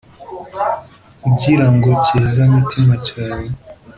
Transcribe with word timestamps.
Ugira 1.27 1.67
ngo 1.75 1.89
cyezamitima 2.05 2.93
cyawe 3.07 3.47